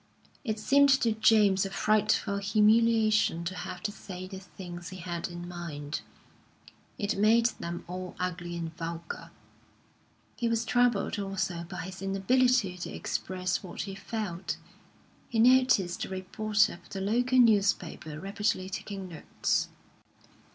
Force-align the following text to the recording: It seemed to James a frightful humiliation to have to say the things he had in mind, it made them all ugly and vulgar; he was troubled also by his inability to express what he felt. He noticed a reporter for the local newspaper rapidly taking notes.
It 0.43 0.57
seemed 0.57 0.89
to 1.01 1.11
James 1.11 1.63
a 1.63 1.69
frightful 1.69 2.37
humiliation 2.39 3.43
to 3.43 3.53
have 3.53 3.83
to 3.83 3.91
say 3.91 4.25
the 4.25 4.39
things 4.39 4.89
he 4.89 4.97
had 4.97 5.27
in 5.27 5.47
mind, 5.47 6.01
it 6.97 7.19
made 7.19 7.45
them 7.59 7.85
all 7.87 8.15
ugly 8.19 8.57
and 8.57 8.75
vulgar; 8.75 9.29
he 10.35 10.47
was 10.49 10.65
troubled 10.65 11.19
also 11.19 11.65
by 11.65 11.81
his 11.81 12.01
inability 12.01 12.79
to 12.79 12.89
express 12.89 13.61
what 13.61 13.81
he 13.83 13.93
felt. 13.93 14.57
He 15.29 15.37
noticed 15.37 16.03
a 16.05 16.09
reporter 16.09 16.77
for 16.81 16.89
the 16.89 16.99
local 17.01 17.37
newspaper 17.37 18.19
rapidly 18.19 18.71
taking 18.71 19.07
notes. 19.07 19.69